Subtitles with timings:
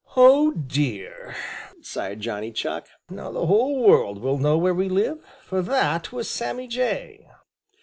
[0.17, 1.35] "Oh, dear,"
[1.79, 6.27] sighed Johnny Chuck, "now the whole world will know where we live, for that was
[6.27, 7.27] Sammy Jay."